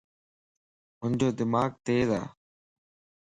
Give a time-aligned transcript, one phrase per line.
[1.01, 2.21] ھنجو دماغ تيز ا